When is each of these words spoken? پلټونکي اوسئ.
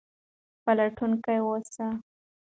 پلټونکي 0.63 1.35
اوسئ. 1.45 1.87